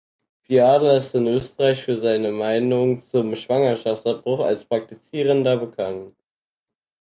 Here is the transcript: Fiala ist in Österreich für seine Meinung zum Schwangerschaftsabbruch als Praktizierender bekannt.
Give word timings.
Fiala 0.39 0.97
ist 0.97 1.13
in 1.13 1.27
Österreich 1.27 1.83
für 1.83 1.95
seine 1.95 2.31
Meinung 2.31 3.01
zum 3.01 3.35
Schwangerschaftsabbruch 3.35 4.39
als 4.39 4.65
Praktizierender 4.65 5.57
bekannt. 5.57 6.15